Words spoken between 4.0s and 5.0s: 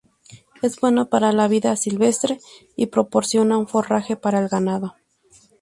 para el ganado.